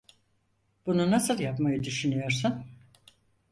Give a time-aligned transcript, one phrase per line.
[0.85, 2.65] Bunu nasıl yapmayı düşünüyorsun?